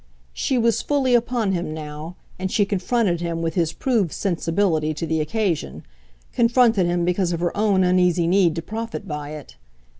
[0.33, 5.05] She was fully upon him now, and she confronted him with his proved sensibility to
[5.05, 5.83] the occasion
[6.33, 9.57] confronted him because of her own uneasy need to profit by it.